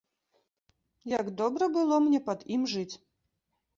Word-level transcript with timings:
Як 1.17 1.29
добра 1.41 1.67
было 1.75 2.01
мне 2.09 2.19
пад 2.31 2.39
ім 2.57 2.61
жыць! 2.73 2.91